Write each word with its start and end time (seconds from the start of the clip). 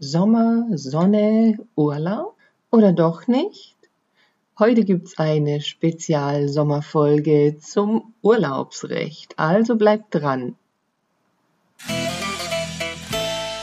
Sommer, 0.00 0.64
Sonne, 0.76 1.58
Urlaub 1.74 2.36
oder 2.70 2.92
doch 2.92 3.26
nicht? 3.26 3.74
Heute 4.56 4.84
gibt's 4.84 5.18
eine 5.18 5.60
Spezial-Sommerfolge 5.60 7.56
zum 7.58 8.14
Urlaubsrecht, 8.22 9.36
also 9.36 9.74
bleibt 9.74 10.14
dran. 10.14 10.54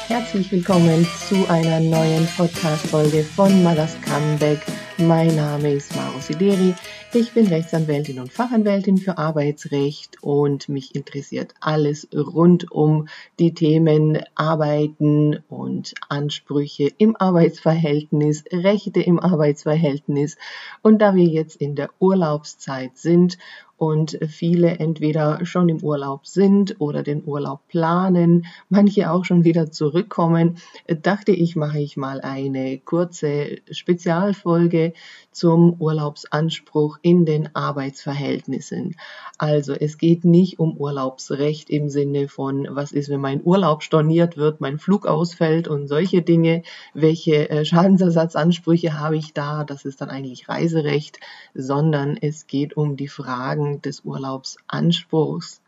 Herzlich 0.07 0.51
willkommen 0.51 1.07
zu 1.29 1.49
einer 1.49 1.79
neuen 1.79 2.27
Podcast-Folge 2.27 3.23
von 3.23 3.63
Mothers 3.63 3.95
Comeback. 4.01 4.59
Mein 4.97 5.35
Name 5.35 5.73
ist 5.73 5.93
Maro 5.93 6.19
Sideri. 6.21 6.73
Ich 7.13 7.33
bin 7.33 7.47
Rechtsanwältin 7.47 8.17
und 8.17 8.31
Fachanwältin 8.31 8.97
für 8.97 9.17
Arbeitsrecht 9.17 10.23
und 10.23 10.69
mich 10.69 10.95
interessiert 10.95 11.53
alles 11.59 12.07
rund 12.13 12.71
um 12.71 13.09
die 13.37 13.53
Themen 13.53 14.23
Arbeiten 14.35 15.43
und 15.49 15.93
Ansprüche 16.07 16.93
im 16.97 17.17
Arbeitsverhältnis, 17.17 18.45
Rechte 18.53 19.01
im 19.01 19.19
Arbeitsverhältnis. 19.19 20.37
Und 20.81 21.01
da 21.01 21.13
wir 21.13 21.25
jetzt 21.25 21.57
in 21.57 21.75
der 21.75 21.89
Urlaubszeit 21.99 22.97
sind 22.97 23.37
und 23.77 24.17
viele 24.27 24.79
entweder 24.79 25.45
schon 25.45 25.69
im 25.69 25.83
Urlaub 25.83 26.25
sind 26.25 26.79
oder 26.79 27.03
den 27.03 27.23
Urlaub 27.25 27.67
planen, 27.67 28.45
manche 28.69 29.11
auch 29.11 29.25
schon 29.25 29.43
wieder 29.43 29.71
zurückkommen, 29.71 30.57
dachte 31.01 31.31
ich, 31.31 31.55
mache 31.55 31.79
ich 31.79 31.97
mal 31.97 32.21
eine 32.21 32.79
kurze 32.79 33.57
Spezialfolge 33.69 34.93
zum 35.31 35.75
Urlaubsanspruch 35.81 36.97
in 37.01 37.25
den 37.25 37.53
Arbeitsverhältnissen. 37.55 38.95
Also 39.37 39.73
es 39.73 39.97
geht 39.97 40.23
nicht 40.23 40.59
um 40.59 40.77
Urlaubsrecht 40.77 41.69
im 41.69 41.89
Sinne 41.89 42.29
von, 42.29 42.67
was 42.69 42.93
ist, 42.93 43.09
wenn 43.09 43.19
mein 43.19 43.41
Urlaub 43.43 43.83
storniert 43.83 44.37
wird, 44.37 44.61
mein 44.61 44.79
Flug 44.79 45.05
ausfällt 45.05 45.67
und 45.67 45.89
solche 45.89 46.21
Dinge, 46.21 46.63
welche 46.93 47.49
äh, 47.49 47.65
Schadensersatzansprüche 47.65 48.97
habe 48.97 49.17
ich 49.17 49.33
da, 49.33 49.65
das 49.65 49.83
ist 49.83 49.99
dann 49.99 50.09
eigentlich 50.09 50.47
Reiserecht, 50.47 51.19
sondern 51.53 52.15
es 52.15 52.47
geht 52.47 52.77
um 52.77 52.95
die 52.95 53.09
Fragen, 53.09 53.64
Fragen 53.65 53.81
des 53.81 54.01
Urlaubsanspruchs. 54.01 55.61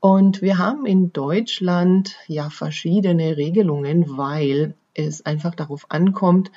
Und 0.00 0.40
wir 0.40 0.56
haben 0.56 0.86
in 0.86 1.12
Deutschland 1.12 2.16
ja 2.26 2.48
verschiedene 2.48 3.36
Regelungen, 3.36 4.16
weil 4.16 4.74
es 4.94 5.26
einfach 5.26 5.54
darauf 5.54 5.90
ankommt, 5.90 6.50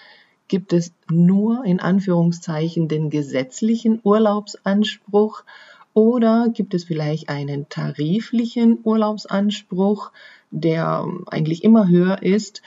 gibt 0.47 0.71
es 0.71 0.93
nur 1.09 1.65
in 1.65 1.81
Anführungszeichen 1.81 2.87
den 2.87 3.09
gesetzlichen 3.09 3.99
Urlaubsanspruch 4.03 5.43
oder 5.93 6.47
gibt 6.53 6.73
es 6.73 6.85
vielleicht 6.85 7.29
einen 7.29 7.67
tariflichen 7.67 8.79
Urlaubsanspruch, 8.83 10.11
der 10.51 11.05
eigentlich 11.27 11.63
immer 11.63 11.89
höher 11.89 12.23
ist 12.23 12.61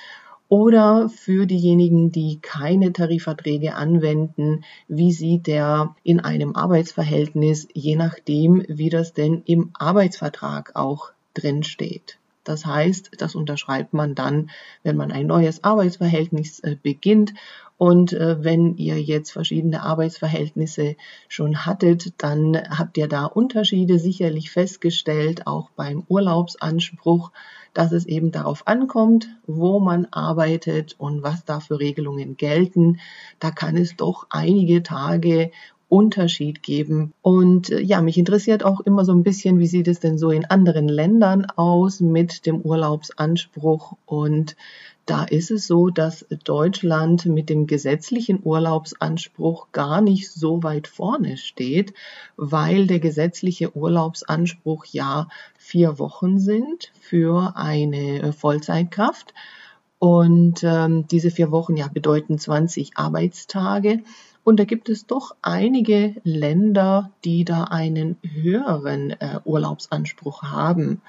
oder 0.49 1.09
für 1.09 1.47
diejenigen, 1.47 2.13
die 2.13 2.39
keine 2.41 2.93
Tarifverträge 2.93 3.75
anwenden, 3.75 4.65
wie 4.89 5.13
sieht 5.13 5.47
der 5.47 5.95
in 6.03 6.21
einem 6.21 6.55
Arbeitsverhältnis, 6.55 7.69
je 7.73 7.97
nachdem, 7.97 8.65
wie 8.69 8.91
das 8.91 9.13
denn 9.13 9.43
im 9.47 9.71
Arbeitsvertrag 9.75 10.77
auch 10.77 11.11
drin 11.35 11.63
steht. 11.63 12.19
Das 12.49 12.65
heißt, 12.65 13.11
das 13.19 13.35
unterschreibt 13.35 13.93
man 13.93 14.15
dann, 14.15 14.51
wenn 14.83 14.97
man 14.97 15.13
ein 15.13 15.27
neues 15.27 15.65
Arbeitsverhältnis 15.65 16.61
äh, 16.61 16.77
beginnt. 16.81 17.35
Und 17.79 18.13
äh, 18.13 18.43
wenn 18.43 18.77
ihr 18.77 19.01
jetzt 19.03 19.33
verschiedene 19.33 19.83
Arbeitsverhältnisse 19.83 20.97
schon 21.29 21.67
hattet, 21.67 22.15
dann 22.19 22.57
habt 22.57 22.97
ihr 22.97 23.09
da 23.09 23.27
Unterschiede 23.27 23.99
sicherlich 23.99 24.51
festgestellt, 24.51 25.47
auch 25.47 25.71
beim 25.71 26.05
Urlaubsanspruch 26.09 27.33
dass 27.77 27.93
es 27.93 28.07
eben 28.07 28.33
darauf 28.33 28.67
ankommt, 28.67 29.29
wo 29.47 29.81
man 29.81 30.07
arbeitet 30.07 30.95
und 30.97 31.23
was 31.23 31.45
da 31.45 31.61
für 31.61 31.79
Regelungen 31.79 32.39
gelten. 32.39 33.01
Da 33.39 33.51
kann 33.51 33.77
es 33.77 33.97
doch 33.97 34.27
einige 34.31 34.83
Tage 34.83 35.51
Unterschied 35.89 36.63
geben. 36.63 37.13
Und 37.23 37.71
äh, 37.71 37.81
ja, 37.81 38.01
mich 38.01 38.19
interessiert 38.19 38.65
auch 38.65 38.81
immer 38.81 39.05
so 39.05 39.13
ein 39.13 39.23
bisschen, 39.23 39.59
wie 39.59 39.67
sieht 39.67 39.89
es 39.89 40.01
denn 40.01 40.19
so 40.19 40.31
in 40.31 40.45
anderen 40.45 40.89
Ländern 40.89 41.47
aus 41.57 42.01
mit 42.01 42.47
dem 42.47 42.61
Urlaubsanspruch 42.61 43.97
und 44.07 44.57
da 45.07 45.23
ist 45.23 45.53
es 45.53 45.69
so, 45.69 45.89
dass 45.89 46.27
Deutschland 46.43 47.27
mit 47.27 47.49
dem 47.49 47.69
gesetzlichen 47.69 48.41
Urlaubsanspruch 48.43 49.69
gar 49.71 50.01
nicht 50.01 50.29
so 50.33 50.65
weit 50.65 50.89
vorne 50.89 51.37
steht, 51.37 51.95
weil 52.37 52.89
der 52.89 52.99
gesetzliche 52.99 53.77
Urlaubsanspruch 53.77 54.85
ja 54.87 55.29
vier 55.57 56.01
Wochen 56.01 56.41
sind 56.41 56.91
für 57.01 57.53
eine 57.55 58.33
Vollzeitkraft. 58.33 59.33
Und 60.01 60.65
ähm, 60.65 61.07
diese 61.07 61.31
vier 61.31 61.53
Wochen 61.53 61.77
ja 61.77 61.87
bedeuten 61.87 62.37
20 62.37 62.99
Arbeitstage. 62.99 64.01
Und 64.47 64.61
da 64.61 64.65
gibt 64.65 64.89
es 64.89 65.09
doch 65.09 65.35
einige 65.43 66.15
Länder, 66.23 67.11
die 67.25 67.45
da 67.45 67.65
einen 67.65 68.17
höheren 68.23 69.11
äh, 69.11 69.41
Urlaubsanspruch 69.45 70.45
haben. 70.45 71.03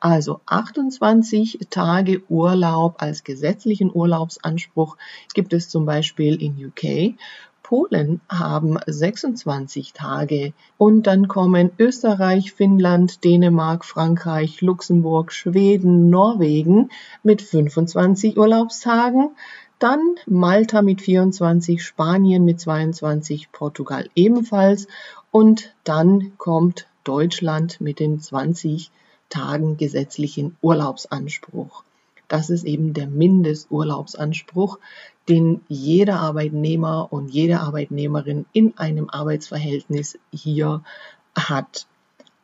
Also 0.00 0.40
28 0.46 1.66
Tage 1.68 2.22
Urlaub 2.30 3.02
als 3.02 3.24
gesetzlichen 3.24 3.94
Urlaubsanspruch 3.94 4.96
gibt 5.34 5.52
es 5.52 5.68
zum 5.68 5.84
Beispiel 5.84 6.40
in 6.42 6.54
UK. 6.64 7.18
Polen 7.62 8.22
haben 8.30 8.78
26 8.86 9.92
Tage 9.92 10.54
und 10.78 11.06
dann 11.06 11.28
kommen 11.28 11.70
Österreich, 11.78 12.54
Finnland, 12.54 13.22
Dänemark, 13.22 13.84
Frankreich, 13.84 14.62
Luxemburg, 14.62 15.34
Schweden, 15.34 16.08
Norwegen 16.08 16.88
mit 17.22 17.42
25 17.42 18.38
Urlaubstagen. 18.38 19.32
Dann 19.78 20.16
Malta 20.26 20.82
mit 20.82 21.02
24, 21.02 21.84
Spanien 21.84 22.44
mit 22.44 22.60
22, 22.60 23.52
Portugal 23.52 24.08
ebenfalls 24.16 24.88
und 25.30 25.72
dann 25.84 26.32
kommt 26.36 26.88
Deutschland 27.04 27.80
mit 27.80 28.00
den 28.00 28.20
20 28.20 28.90
Tagen 29.28 29.76
gesetzlichen 29.76 30.56
Urlaubsanspruch. 30.62 31.84
Das 32.26 32.50
ist 32.50 32.64
eben 32.64 32.92
der 32.92 33.06
Mindesturlaubsanspruch, 33.06 34.78
den 35.28 35.60
jeder 35.68 36.20
Arbeitnehmer 36.20 37.08
und 37.10 37.28
jede 37.30 37.60
Arbeitnehmerin 37.60 38.46
in 38.52 38.76
einem 38.78 39.08
Arbeitsverhältnis 39.08 40.18
hier 40.32 40.82
hat. 41.36 41.86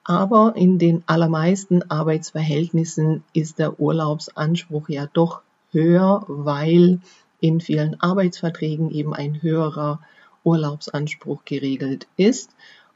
Aber 0.04 0.54
in 0.56 0.78
den 0.78 1.02
allermeisten 1.06 1.90
Arbeitsverhältnissen 1.90 3.24
ist 3.32 3.58
der 3.58 3.80
Urlaubsanspruch 3.80 4.88
ja 4.88 5.08
doch 5.12 5.40
höher, 5.72 6.24
weil 6.28 7.00
in 7.40 7.60
vielen 7.60 8.00
Arbeitsverträgen 8.00 8.90
eben 8.90 9.14
ein 9.14 9.42
höherer 9.42 10.00
Urlaubsanspruch 10.44 11.44
geregelt 11.44 12.06
ist. 12.16 12.50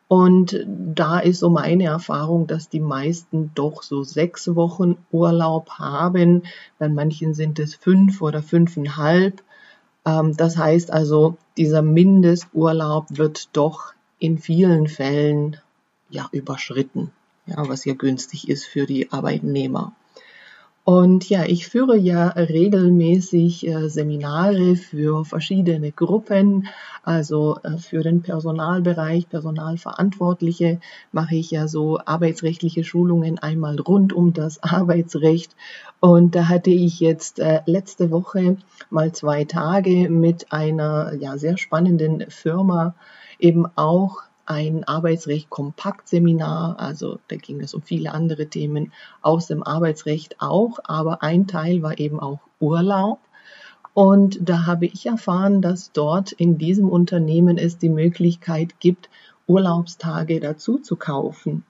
Und 0.09 0.65
da 0.67 1.19
ist 1.19 1.41
so 1.41 1.51
meine 1.51 1.85
Erfahrung, 1.85 2.47
dass 2.47 2.71
die 2.71 2.81
meisten 2.81 3.51
doch 3.55 3.83
so 3.83 4.05
sechs 4.05 4.55
Wochen 4.55 4.97
Urlaub 5.13 5.71
haben. 5.73 6.45
Bei 6.79 6.89
manchen 6.89 7.35
sind 7.35 7.59
es 7.59 7.75
fünf 7.75 8.23
oder 8.23 8.43
fünfeinhalb. 8.43 9.43
Ähm, 10.07 10.35
das 10.35 10.57
heißt 10.57 10.91
also, 10.91 11.37
dieser 11.59 11.83
Mindesturlaub 11.83 13.07
wird 13.11 13.51
doch 13.53 13.93
in 14.19 14.39
vielen 14.39 14.89
Fällen 14.89 15.59
ja 16.09 16.29
überschritten, 16.33 17.13
ja, 17.47 17.69
was 17.69 17.85
ja 17.85 17.93
günstig 17.93 18.49
ist 18.49 18.65
für 18.65 18.87
die 18.87 19.13
Arbeitnehmer. 19.13 19.93
Und 20.89 21.29
ja, 21.29 21.45
ich 21.45 21.69
führe 21.69 21.99
ja 21.99 22.29
regelmäßig 22.29 23.69
äh, 23.69 23.91
Seminare 23.91 24.75
für 24.75 25.27
verschiedene 25.27 25.93
Gruppen, 25.93 26.67
also 27.03 27.59
äh, 27.63 27.77
für 27.77 28.03
den 28.03 28.23
Personalbereich, 28.23 29.29
Personalverantwortliche 29.29 30.81
mache 31.13 31.37
ich 31.37 31.51
ja 31.51 31.69
so 31.69 31.99
arbeitsrechtliche 32.03 32.85
Schulungen 32.85 33.39
einmal 33.39 33.79
rund 33.79 34.15
um 34.15 34.33
das 34.33 34.63
Arbeitsrecht. 34.63 35.55
Und 36.01 36.35
da 36.35 36.49
hatte 36.49 36.71
ich 36.71 37.01
jetzt 37.01 37.39
äh, 37.39 37.61
letzte 37.67 38.11
Woche 38.11 38.57
mal 38.89 39.13
zwei 39.13 39.45
Tage 39.45 40.09
mit 40.09 40.51
einer 40.53 41.13
ja 41.21 41.37
sehr 41.37 41.59
spannenden 41.59 42.31
Firma 42.31 42.95
eben 43.39 43.67
auch 43.77 44.23
ein 44.49 44.85
Arbeitsrecht-Kompakt-Seminar, 44.85 46.81
also 46.81 47.19
da 47.29 47.37
ging 47.37 47.61
es 47.61 47.75
um 47.75 47.83
viele 47.83 48.13
andere 48.13 48.47
Themen 48.47 48.93
aus 49.21 49.47
dem 49.47 49.63
Arbeitsrecht 49.63 50.37
auch, 50.41 50.79
aber 50.85 51.23
ein 51.23 51.47
Teil 51.47 51.83
war 51.83 51.99
eben 51.99 52.19
auch 52.19 52.41
Urlaub. 52.59 53.19
Und 53.93 54.39
da 54.41 54.65
habe 54.65 54.87
ich 54.87 55.05
erfahren, 55.05 55.61
dass 55.61 55.93
dort 55.93 56.33
in 56.33 56.57
diesem 56.57 56.89
Unternehmen 56.89 57.59
es 57.59 57.77
die 57.77 57.91
Möglichkeit 57.91 58.81
gibt, 58.81 59.11
Urlaubstage 59.47 60.41
dazu 60.41 60.79
zu 60.79 60.97
kaufen. 60.97 61.65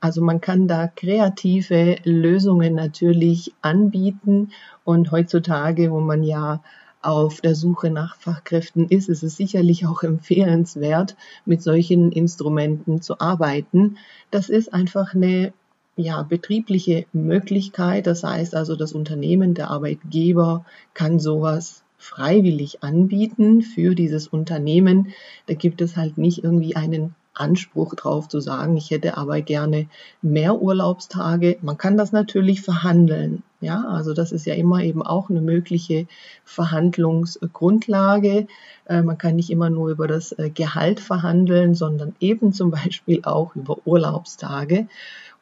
Also 0.00 0.22
man 0.22 0.40
kann 0.40 0.66
da 0.66 0.86
kreative 0.86 1.96
Lösungen 2.04 2.74
natürlich 2.74 3.52
anbieten 3.60 4.52
und 4.84 5.10
heutzutage, 5.10 5.90
wo 5.90 6.00
man 6.00 6.22
ja 6.22 6.62
auf 7.04 7.40
der 7.40 7.54
Suche 7.54 7.90
nach 7.90 8.16
Fachkräften 8.16 8.88
ist, 8.88 9.08
ist 9.08 9.22
es 9.22 9.36
sicherlich 9.36 9.86
auch 9.86 10.02
empfehlenswert, 10.02 11.16
mit 11.44 11.62
solchen 11.62 12.12
Instrumenten 12.12 13.02
zu 13.02 13.20
arbeiten. 13.20 13.98
Das 14.30 14.48
ist 14.48 14.72
einfach 14.72 15.14
eine 15.14 15.52
ja, 15.96 16.22
betriebliche 16.22 17.06
Möglichkeit. 17.12 18.06
Das 18.06 18.24
heißt 18.24 18.54
also, 18.54 18.76
das 18.76 18.92
Unternehmen, 18.92 19.54
der 19.54 19.70
Arbeitgeber 19.70 20.64
kann 20.92 21.18
sowas 21.18 21.82
freiwillig 21.98 22.82
anbieten 22.82 23.62
für 23.62 23.94
dieses 23.94 24.28
Unternehmen. 24.28 25.12
Da 25.46 25.54
gibt 25.54 25.80
es 25.80 25.96
halt 25.96 26.18
nicht 26.18 26.44
irgendwie 26.44 26.76
einen 26.76 27.14
Anspruch 27.34 27.94
drauf 27.94 28.28
zu 28.28 28.40
sagen, 28.40 28.76
ich 28.76 28.90
hätte 28.90 29.16
aber 29.16 29.40
gerne 29.40 29.88
mehr 30.22 30.60
Urlaubstage. 30.60 31.58
Man 31.62 31.76
kann 31.76 31.96
das 31.96 32.12
natürlich 32.12 32.62
verhandeln. 32.62 33.42
Ja, 33.60 33.84
also 33.88 34.14
das 34.14 34.30
ist 34.30 34.46
ja 34.46 34.54
immer 34.54 34.82
eben 34.82 35.02
auch 35.02 35.30
eine 35.30 35.40
mögliche 35.40 36.06
Verhandlungsgrundlage. 36.44 38.46
Äh, 38.86 39.02
man 39.02 39.18
kann 39.18 39.36
nicht 39.36 39.50
immer 39.50 39.70
nur 39.70 39.88
über 39.88 40.06
das 40.06 40.32
äh, 40.32 40.50
Gehalt 40.50 41.00
verhandeln, 41.00 41.74
sondern 41.74 42.14
eben 42.20 42.52
zum 42.52 42.70
Beispiel 42.70 43.22
auch 43.24 43.56
über 43.56 43.78
Urlaubstage. 43.84 44.86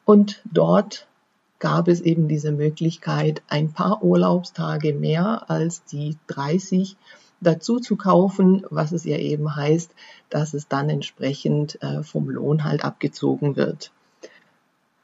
Und 0.05 0.41
dort 0.51 1.07
gab 1.59 1.87
es 1.87 2.01
eben 2.01 2.27
diese 2.27 2.51
Möglichkeit, 2.51 3.41
ein 3.47 3.71
paar 3.71 4.03
Urlaubstage 4.03 4.93
mehr 4.93 5.49
als 5.49 5.85
die 5.85 6.17
30 6.27 6.97
dazu 7.43 7.79
zu 7.79 7.95
kaufen, 7.95 8.65
was 8.69 8.91
es 8.91 9.03
ja 9.03 9.17
eben 9.17 9.55
heißt, 9.55 9.91
dass 10.29 10.53
es 10.53 10.67
dann 10.67 10.89
entsprechend 10.89 11.81
äh, 11.81 12.03
vom 12.03 12.29
Lohn 12.29 12.63
halt 12.63 12.83
abgezogen 12.83 13.55
wird. 13.55 13.91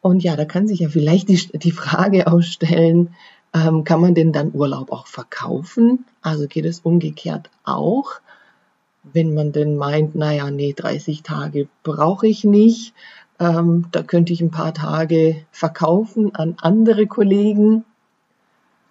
Und 0.02 0.24
ja, 0.24 0.36
da 0.36 0.46
kann 0.46 0.68
sich 0.68 0.80
ja 0.80 0.90
vielleicht 0.90 1.30
die, 1.30 1.60
die 1.60 1.72
Frage 1.72 2.28
ausstellen, 2.32 3.16
ähm, 3.54 3.84
kann 3.84 4.02
man 4.02 4.16
denn 4.16 4.32
dann 4.32 4.54
Urlaub 4.54 4.92
auch 4.92 5.08
verkaufen? 5.08 6.06
Also 6.22 6.48
geht 6.48 6.66
es 6.66 6.82
umgekehrt 6.82 7.50
auch, 7.64 8.22
wenn 9.04 9.34
man 9.34 9.52
denn 9.52 9.76
meint, 9.76 10.16
naja, 10.16 10.52
nee, 10.52 10.74
30 10.74 11.24
Tage 11.24 11.68
brauche 11.84 12.28
ich 12.28 12.44
nicht, 12.44 12.94
ähm, 13.40 13.88
da 13.92 14.04
könnte 14.04 14.34
ich 14.34 14.42
ein 14.42 14.52
paar 14.52 14.74
Tage 14.74 15.46
verkaufen 15.52 16.36
an 16.36 16.58
andere 16.62 17.08
Kollegen. 17.08 17.86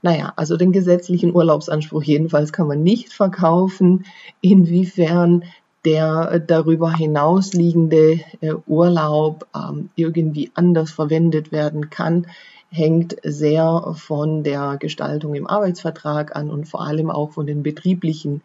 Naja, 0.08 0.32
also 0.36 0.56
den 0.56 0.72
gesetzlichen 0.72 1.34
Urlaubsanspruch 1.34 2.02
jedenfalls 2.02 2.50
kann 2.50 2.66
man 2.66 2.82
nicht 2.82 3.12
verkaufen. 3.12 4.06
Inwiefern 4.40 5.44
der 5.84 6.38
darüber 6.38 6.90
hinausliegende 6.96 8.20
äh, 8.40 8.54
Urlaub 8.66 9.46
ähm, 9.54 9.90
irgendwie 9.96 10.50
anders 10.54 10.92
verwendet 10.92 11.52
werden 11.52 11.90
kann, 11.90 12.26
hängt 12.70 13.16
sehr 13.22 13.92
von 13.98 14.44
der 14.44 14.78
Gestaltung 14.78 15.34
im 15.34 15.46
Arbeitsvertrag 15.46 16.34
an 16.34 16.48
und 16.48 16.66
vor 16.66 16.80
allem 16.80 17.10
auch 17.10 17.32
von 17.32 17.46
den 17.46 17.62
betrieblichen 17.62 18.40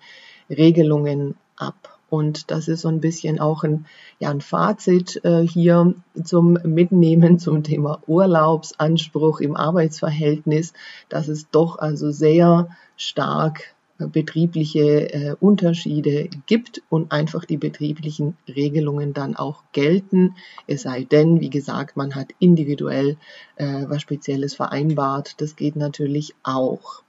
Regelungen 0.49 1.35
ab. 1.55 1.92
Und 2.13 2.51
das 2.51 2.67
ist 2.67 2.81
so 2.81 2.89
ein 2.89 3.01
bisschen 3.01 3.39
auch 3.39 3.63
ein, 3.63 3.87
ja, 4.19 4.29
ein 4.29 4.39
Fazit 4.39 5.19
äh, 5.25 5.41
hier 5.41 5.95
zum 6.23 6.59
Mitnehmen 6.63 7.39
zum 7.39 7.63
Thema 7.63 8.03
Urlaubsanspruch 8.05 9.39
im 9.39 9.55
Arbeitsverhältnis, 9.55 10.73
dass 11.09 11.27
es 11.27 11.49
doch 11.49 11.79
also 11.79 12.11
sehr 12.11 12.67
stark 12.97 13.73
äh, 13.97 14.05
betriebliche 14.05 15.11
äh, 15.11 15.35
Unterschiede 15.39 16.29
gibt 16.45 16.83
und 16.87 17.11
einfach 17.11 17.45
die 17.45 17.57
betrieblichen 17.57 18.37
Regelungen 18.47 19.15
dann 19.15 19.35
auch 19.35 19.63
gelten. 19.71 20.35
Es 20.67 20.83
sei 20.83 21.05
denn, 21.05 21.41
wie 21.41 21.49
gesagt, 21.49 21.97
man 21.97 22.13
hat 22.13 22.27
individuell 22.37 23.17
äh, 23.55 23.85
was 23.87 24.03
Spezielles 24.03 24.53
vereinbart. 24.53 25.41
Das 25.41 25.55
geht 25.55 25.75
natürlich 25.75 26.35
auch. 26.43 27.01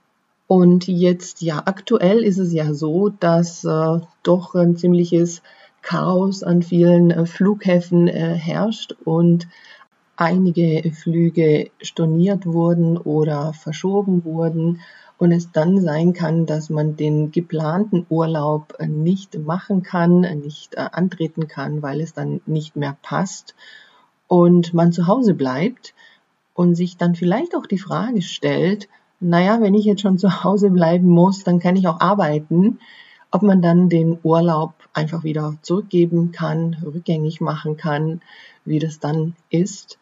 Und 0.47 0.87
jetzt, 0.87 1.41
ja, 1.41 1.63
aktuell 1.65 2.23
ist 2.23 2.37
es 2.37 2.53
ja 2.53 2.73
so, 2.73 3.09
dass 3.09 3.63
äh, 3.63 3.99
doch 4.23 4.53
ein 4.53 4.77
ziemliches 4.77 5.41
Chaos 5.81 6.43
an 6.43 6.61
vielen 6.61 7.11
äh, 7.11 7.25
Flughäfen 7.25 8.07
äh, 8.07 8.35
herrscht 8.35 8.95
und 9.05 9.47
einige 10.17 10.91
Flüge 10.91 11.71
storniert 11.81 12.45
wurden 12.45 12.97
oder 12.97 13.53
verschoben 13.53 14.23
wurden. 14.23 14.81
Und 15.17 15.31
es 15.31 15.51
dann 15.51 15.79
sein 15.79 16.11
kann, 16.11 16.45
dass 16.45 16.69
man 16.69 16.97
den 16.97 17.31
geplanten 17.31 18.05
Urlaub 18.09 18.75
äh, 18.79 18.87
nicht 18.87 19.39
machen 19.39 19.81
kann, 19.81 20.21
nicht 20.41 20.75
äh, 20.75 20.89
antreten 20.91 21.47
kann, 21.47 21.81
weil 21.81 22.01
es 22.01 22.13
dann 22.13 22.41
nicht 22.45 22.75
mehr 22.75 22.97
passt 23.01 23.55
und 24.27 24.73
man 24.73 24.91
zu 24.91 25.07
Hause 25.07 25.33
bleibt 25.33 25.93
und 26.53 26.75
sich 26.75 26.97
dann 26.97 27.15
vielleicht 27.15 27.55
auch 27.55 27.65
die 27.65 27.77
Frage 27.77 28.21
stellt, 28.21 28.87
naja, 29.19 29.61
wenn 29.61 29.73
ich 29.73 29.85
jetzt 29.85 30.01
schon 30.01 30.17
zu 30.17 30.43
Hause 30.43 30.69
bleiben 30.69 31.07
muss, 31.07 31.43
dann 31.43 31.59
kann 31.59 31.75
ich 31.75 31.87
auch 31.87 31.99
arbeiten. 31.99 32.79
Ob 33.31 33.41
man 33.41 33.61
dann 33.61 33.89
den 33.89 34.17
Urlaub 34.23 34.73
einfach 34.93 35.23
wieder 35.23 35.57
zurückgeben 35.61 36.31
kann, 36.31 36.77
rückgängig 36.85 37.41
machen 37.41 37.75
kann, 37.75 38.21
wie 38.63 38.79
das 38.79 38.99
dann 38.99 39.35
ist. 39.49 39.97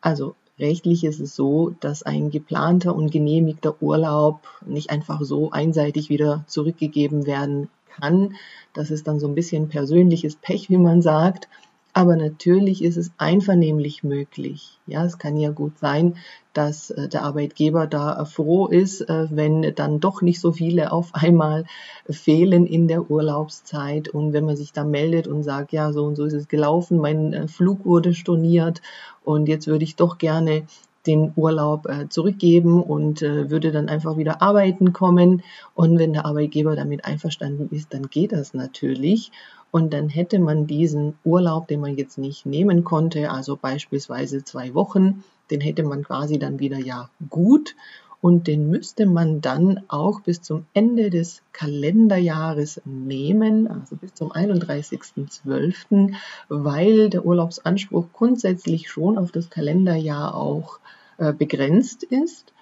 Also 0.00 0.34
rechtlich 0.58 1.04
ist 1.04 1.20
es 1.20 1.34
so, 1.34 1.70
dass 1.80 2.02
ein 2.02 2.30
geplanter 2.30 2.94
und 2.94 3.10
genehmigter 3.10 3.80
Urlaub 3.80 4.40
nicht 4.66 4.90
einfach 4.90 5.22
so 5.22 5.50
einseitig 5.50 6.10
wieder 6.10 6.44
zurückgegeben 6.46 7.26
werden 7.26 7.68
kann. 7.96 8.34
Das 8.74 8.90
ist 8.90 9.06
dann 9.06 9.20
so 9.20 9.28
ein 9.28 9.34
bisschen 9.34 9.68
persönliches 9.68 10.36
Pech, 10.36 10.68
wie 10.68 10.78
man 10.78 11.00
sagt. 11.00 11.48
Aber 11.96 12.16
natürlich 12.16 12.82
ist 12.82 12.96
es 12.96 13.12
einvernehmlich 13.18 14.02
möglich. 14.02 14.80
Ja, 14.88 15.04
es 15.04 15.16
kann 15.16 15.36
ja 15.36 15.50
gut 15.50 15.78
sein, 15.78 16.16
dass 16.52 16.90
äh, 16.90 17.08
der 17.08 17.22
Arbeitgeber 17.22 17.86
da 17.86 18.24
froh 18.24 18.66
ist, 18.66 19.02
äh, 19.02 19.28
wenn 19.30 19.74
dann 19.76 20.00
doch 20.00 20.20
nicht 20.20 20.40
so 20.40 20.50
viele 20.50 20.90
auf 20.92 21.14
einmal 21.14 21.66
fehlen 22.10 22.66
in 22.66 22.88
der 22.88 23.08
Urlaubszeit. 23.12 24.08
Und 24.08 24.32
wenn 24.32 24.44
man 24.44 24.56
sich 24.56 24.72
da 24.72 24.82
meldet 24.82 25.28
und 25.28 25.44
sagt, 25.44 25.72
ja, 25.72 25.92
so 25.92 26.04
und 26.04 26.16
so 26.16 26.24
ist 26.24 26.32
es 26.34 26.48
gelaufen, 26.48 26.98
mein 26.98 27.32
äh, 27.32 27.46
Flug 27.46 27.84
wurde 27.84 28.12
storniert 28.12 28.82
und 29.22 29.48
jetzt 29.48 29.68
würde 29.68 29.84
ich 29.84 29.94
doch 29.94 30.18
gerne 30.18 30.66
den 31.06 31.32
Urlaub 31.36 31.86
äh, 31.86 32.08
zurückgeben 32.08 32.82
und 32.82 33.22
äh, 33.22 33.50
würde 33.50 33.70
dann 33.70 33.88
einfach 33.88 34.16
wieder 34.16 34.42
arbeiten 34.42 34.92
kommen. 34.92 35.42
Und 35.74 35.98
wenn 35.98 36.12
der 36.12 36.24
Arbeitgeber 36.26 36.74
damit 36.74 37.04
einverstanden 37.04 37.68
ist, 37.70 37.94
dann 37.94 38.08
geht 38.08 38.32
das 38.32 38.52
natürlich. 38.52 39.30
Und 39.74 39.92
dann 39.92 40.08
hätte 40.08 40.38
man 40.38 40.68
diesen 40.68 41.14
Urlaub, 41.24 41.66
den 41.66 41.80
man 41.80 41.96
jetzt 41.96 42.16
nicht 42.16 42.46
nehmen 42.46 42.84
konnte, 42.84 43.32
also 43.32 43.56
beispielsweise 43.56 44.44
zwei 44.44 44.72
Wochen, 44.72 45.24
den 45.50 45.60
hätte 45.60 45.82
man 45.82 46.04
quasi 46.04 46.38
dann 46.38 46.60
wieder 46.60 46.78
ja 46.78 47.10
gut 47.28 47.74
und 48.20 48.46
den 48.46 48.70
müsste 48.70 49.04
man 49.04 49.40
dann 49.40 49.82
auch 49.88 50.20
bis 50.20 50.42
zum 50.42 50.64
Ende 50.74 51.10
des 51.10 51.42
Kalenderjahres 51.52 52.82
nehmen, 52.84 53.66
also 53.66 53.96
bis 53.96 54.14
zum 54.14 54.30
31.12., 54.30 56.14
weil 56.48 57.10
der 57.10 57.26
Urlaubsanspruch 57.26 58.06
grundsätzlich 58.12 58.88
schon 58.88 59.18
auf 59.18 59.32
das 59.32 59.50
Kalenderjahr 59.50 60.36
auch 60.36 60.78
äh, 61.18 61.32
begrenzt 61.32 62.04
ist. 62.04 62.53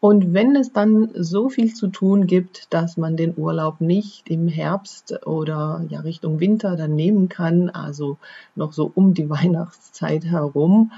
Und 0.00 0.32
wenn 0.32 0.56
es 0.56 0.72
dann 0.72 1.10
so 1.14 1.50
viel 1.50 1.74
zu 1.74 1.88
tun 1.88 2.26
gibt, 2.26 2.72
dass 2.72 2.96
man 2.96 3.18
den 3.18 3.34
Urlaub 3.36 3.82
nicht 3.82 4.30
im 4.30 4.48
Herbst 4.48 5.26
oder 5.26 5.84
ja 5.90 6.00
Richtung 6.00 6.40
Winter 6.40 6.74
dann 6.74 6.94
nehmen 6.94 7.28
kann, 7.28 7.68
also 7.68 8.16
noch 8.56 8.72
so 8.72 8.90
um 8.94 9.12
die 9.12 9.28
Weihnachtszeit 9.30 10.24
herum, 10.24 10.92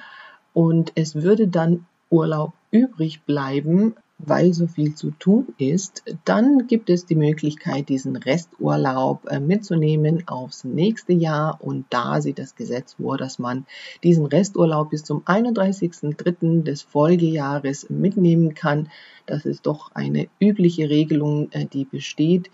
und 0.54 0.92
es 0.94 1.16
würde 1.16 1.48
dann 1.48 1.86
Urlaub 2.10 2.52
übrig 2.70 3.22
bleiben, 3.22 3.96
weil 4.24 4.52
so 4.54 4.66
viel 4.66 4.94
zu 4.94 5.10
tun 5.10 5.48
ist, 5.58 6.04
dann 6.24 6.66
gibt 6.66 6.90
es 6.90 7.06
die 7.06 7.16
Möglichkeit, 7.16 7.88
diesen 7.88 8.16
Resturlaub 8.16 9.26
äh, 9.28 9.40
mitzunehmen 9.40 10.26
aufs 10.28 10.64
nächste 10.64 11.12
Jahr. 11.12 11.58
Und 11.60 11.86
da 11.90 12.20
sieht 12.20 12.38
das 12.38 12.54
Gesetz 12.54 12.94
vor, 12.94 13.18
dass 13.18 13.38
man 13.38 13.66
diesen 14.02 14.26
Resturlaub 14.26 14.90
bis 14.90 15.04
zum 15.04 15.22
31.03. 15.24 16.62
des 16.62 16.82
Folgejahres 16.82 17.90
mitnehmen 17.90 18.54
kann. 18.54 18.88
Das 19.26 19.44
ist 19.44 19.66
doch 19.66 19.92
eine 19.94 20.28
übliche 20.40 20.88
Regelung, 20.88 21.50
äh, 21.50 21.66
die 21.66 21.84
besteht. 21.84 22.50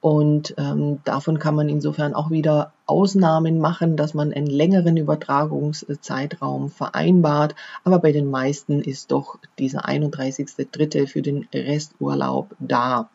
Und 0.00 0.54
ähm, 0.56 1.00
davon 1.04 1.38
kann 1.38 1.54
man 1.54 1.68
insofern 1.68 2.14
auch 2.14 2.30
wieder 2.30 2.72
Ausnahmen 2.86 3.58
machen, 3.58 3.96
dass 3.96 4.14
man 4.14 4.32
einen 4.32 4.46
längeren 4.46 4.96
Übertragungszeitraum 4.96 6.70
vereinbart. 6.70 7.54
Aber 7.84 7.98
bei 7.98 8.12
den 8.12 8.30
meisten 8.30 8.80
ist 8.80 9.12
doch 9.12 9.38
dieser 9.58 9.86
31.3. 9.86 11.06
für 11.06 11.20
den 11.20 11.46
Resturlaub 11.52 12.56
da. 12.58 13.10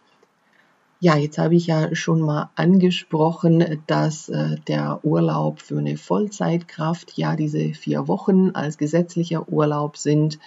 Ja, 1.00 1.18
jetzt 1.18 1.40
habe 1.40 1.56
ich 1.56 1.68
ja 1.68 1.94
schon 1.96 2.22
mal 2.22 2.50
angesprochen, 2.56 3.82
dass 3.88 4.30
äh, 4.30 4.56
der 4.68 5.00
Urlaub 5.04 5.62
für 5.62 5.80
eine 5.80 5.98
Vollzeitkraft 5.98 7.18
ja 7.18 7.36
diese 7.36 7.74
vier 7.74 8.08
Wochen 8.08 8.52
als 8.52 8.78
gesetzlicher 8.78 9.50
Urlaub 9.50 9.98
sind 9.98 10.40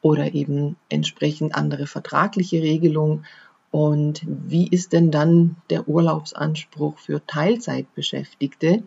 oder 0.00 0.34
eben 0.34 0.76
entsprechend 0.88 1.54
andere 1.54 1.86
vertragliche 1.86 2.62
Regelungen. 2.62 3.24
Und 3.70 4.22
wie 4.26 4.66
ist 4.68 4.92
denn 4.92 5.10
dann 5.10 5.56
der 5.68 5.88
Urlaubsanspruch 5.88 6.98
für 6.98 7.24
Teilzeitbeschäftigte? 7.26 8.82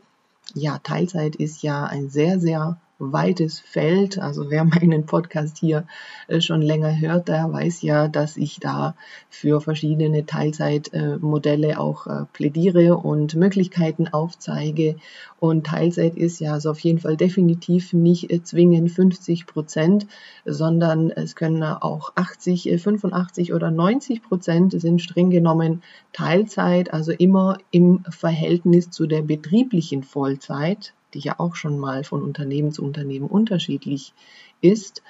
Ja, 0.53 0.79
Teilzeit 0.79 1.35
ist 1.35 1.61
ja 1.61 1.85
ein 1.85 2.09
sehr, 2.09 2.39
sehr 2.39 2.79
weites 3.01 3.59
Feld. 3.59 4.19
Also 4.19 4.49
wer 4.49 4.63
meinen 4.65 5.05
Podcast 5.05 5.57
hier 5.57 5.85
äh, 6.27 6.41
schon 6.41 6.61
länger 6.61 6.99
hört, 6.99 7.27
der 7.27 7.51
weiß 7.51 7.81
ja, 7.81 8.07
dass 8.07 8.37
ich 8.37 8.59
da 8.59 8.95
für 9.29 9.61
verschiedene 9.61 10.25
Teilzeitmodelle 10.25 11.79
auch 11.79 12.07
äh, 12.07 12.25
plädiere 12.33 12.97
und 12.97 13.35
Möglichkeiten 13.35 14.07
aufzeige. 14.07 14.95
Und 15.39 15.65
Teilzeit 15.65 16.15
ist 16.17 16.39
ja 16.39 16.53
also 16.53 16.69
auf 16.69 16.79
jeden 16.79 16.99
Fall 16.99 17.17
definitiv 17.17 17.93
nicht 17.93 18.31
äh, 18.31 18.43
zwingend 18.43 18.91
50 18.91 19.47
Prozent, 19.47 20.05
sondern 20.45 21.09
es 21.09 21.35
können 21.35 21.63
auch 21.63 22.11
80, 22.15 22.81
85 22.81 23.53
oder 23.53 23.71
90 23.71 24.21
Prozent 24.21 24.79
sind 24.79 25.01
streng 25.01 25.29
genommen 25.29 25.81
Teilzeit, 26.13 26.93
also 26.93 27.11
immer 27.11 27.57
im 27.71 28.03
Verhältnis 28.09 28.89
zu 28.89 29.07
der 29.07 29.21
betrieblichen 29.21 30.03
Vollzeit, 30.03 30.93
die 31.13 31.19
ja 31.19 31.35
auch 31.39 31.55
schon 31.55 31.79
mal 31.79 32.03
von 32.03 32.21
Unternehmen 32.21 32.71
zu 32.71 32.83
Unternehmen 32.83 33.27
unterschiedlich 33.27 34.13
ist. 34.61 35.01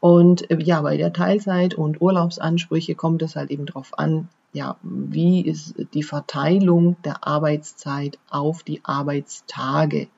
Und 0.00 0.50
äh, 0.50 0.58
ja, 0.62 0.82
bei 0.82 0.96
der 0.96 1.12
Teilzeit 1.12 1.74
und 1.74 2.00
Urlaubsansprüche 2.00 2.94
kommt 2.94 3.22
es 3.22 3.36
halt 3.36 3.50
eben 3.50 3.66
darauf 3.66 3.98
an, 3.98 4.28
ja, 4.52 4.76
wie 4.82 5.42
ist 5.42 5.74
die 5.92 6.02
Verteilung 6.02 6.96
der 7.04 7.26
Arbeitszeit 7.26 8.18
auf 8.30 8.62
die 8.62 8.80
Arbeitstage. 8.84 10.08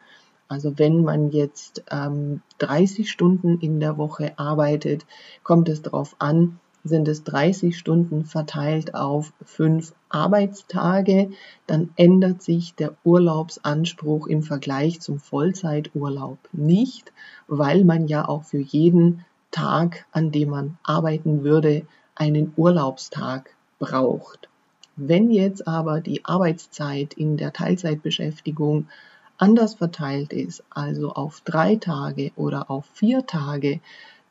Also 0.47 0.79
wenn 0.79 1.03
man 1.03 1.31
jetzt 1.31 1.85
ähm, 1.91 2.41
30 2.59 3.11
Stunden 3.11 3.59
in 3.61 3.81
der 3.81 3.99
Woche 3.99 4.39
arbeitet, 4.39 5.07
kommt 5.43 5.69
es 5.69 5.83
darauf 5.83 6.17
an, 6.19 6.61
sind 6.85 7.09
es 7.09 7.25
30 7.25 7.77
Stunden 7.77 8.25
verteilt 8.25 8.95
auf 8.95 9.33
fünf 9.45 9.93
Arbeitstage, 10.09 11.31
dann 11.67 11.91
ändert 11.97 12.43
sich 12.43 12.75
der 12.75 12.95
Urlaubsanspruch 13.05 14.27
im 14.27 14.43
Vergleich 14.43 15.01
zum 15.01 15.19
Vollzeiturlaub 15.19 16.39
nicht, 16.53 17.13
weil 17.47 17.85
man 17.85 18.07
ja 18.07 18.27
auch 18.27 18.45
für 18.45 18.61
jeden 18.61 19.25
Tag, 19.51 20.07
an 20.13 20.31
dem 20.31 20.51
man 20.51 20.79
arbeiten 20.83 21.43
würde, 21.43 21.87
einen 22.15 22.53
Urlaubstag 22.57 23.51
braucht. 23.79 24.49
Wenn 24.97 25.31
jetzt 25.31 25.69
aber 25.69 26.01
die 26.01 26.25
Arbeitszeit 26.25 27.15
in 27.15 27.37
der 27.37 27.53
Teilzeitbeschäftigung 27.53 28.89
anders 29.37 29.75
verteilt 29.75 30.33
ist, 30.33 30.65
also 30.71 31.13
auf 31.13 31.41
drei 31.45 31.77
Tage 31.77 32.33
oder 32.35 32.71
auf 32.71 32.85
vier 32.93 33.25
Tage, 33.25 33.81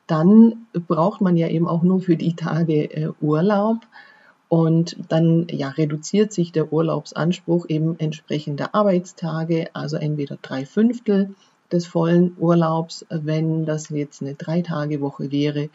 dann 0.08 0.66
braucht 0.72 1.20
man 1.20 1.36
ja 1.36 1.48
eben 1.48 1.68
auch 1.68 1.82
nur 1.82 2.00
für 2.00 2.16
die 2.16 2.34
Tage 2.34 2.84
äh, 2.84 3.10
Urlaub. 3.20 3.78
Und 4.48 4.96
dann 5.10 5.46
ja, 5.50 5.68
reduziert 5.68 6.32
sich 6.32 6.52
der 6.52 6.72
Urlaubsanspruch 6.72 7.66
eben 7.68 7.96
entsprechend 7.98 8.58
der 8.58 8.74
Arbeitstage, 8.74 9.68
also 9.74 9.98
entweder 9.98 10.38
drei 10.40 10.64
Fünftel 10.64 11.34
des 11.70 11.86
vollen 11.86 12.34
Urlaubs, 12.38 13.04
wenn 13.10 13.66
das 13.66 13.90
jetzt 13.90 14.22
eine 14.22 14.34
Drei-Tage-Woche 14.34 15.30
wäre, 15.30 15.68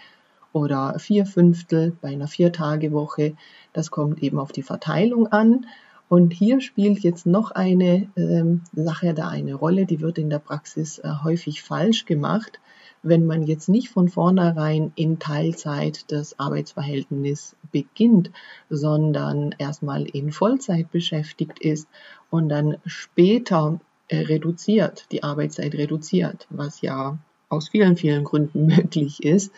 oder 0.53 0.97
vier 0.99 1.25
Fünftel 1.25 1.95
bei 2.01 2.09
einer 2.09 2.27
Vier-Tage-Woche. 2.27 3.35
Das 3.73 3.91
kommt 3.91 4.21
eben 4.23 4.39
auf 4.39 4.51
die 4.51 4.63
Verteilung 4.63 5.27
an. 5.27 5.65
Und 6.13 6.31
hier 6.31 6.61
spielt 6.61 6.99
jetzt 6.99 7.25
noch 7.25 7.51
eine 7.51 8.07
ähm, 8.15 8.61
Sache 8.71 9.13
da 9.13 9.29
eine 9.29 9.55
Rolle, 9.55 9.85
die 9.85 9.99
wird 9.99 10.17
in 10.19 10.29
der 10.29 10.39
Praxis 10.39 10.99
äh, 10.99 11.09
häufig 11.23 11.63
falsch 11.63 12.05
gemacht 12.05 12.59
wenn 13.03 13.25
man 13.25 13.43
jetzt 13.43 13.67
nicht 13.67 13.89
von 13.89 14.07
vornherein 14.07 14.93
in 14.95 15.19
Teilzeit 15.19 16.11
das 16.11 16.39
Arbeitsverhältnis 16.39 17.55
beginnt, 17.71 18.31
sondern 18.69 19.53
erstmal 19.57 20.03
in 20.03 20.31
Vollzeit 20.31 20.89
beschäftigt 20.89 21.59
ist 21.59 21.87
und 22.29 22.47
dann 22.47 22.77
später 22.85 23.79
äh, 24.07 24.19
reduziert, 24.19 25.07
die 25.11 25.21
Arbeitszeit 25.21 25.75
reduziert, 25.75 26.47
was 26.49 26.81
ja 26.81 27.17
aus 27.49 27.69
vielen, 27.69 27.97
vielen 27.97 28.23
Gründen 28.23 28.65
möglich 28.67 29.21
ist 29.21 29.51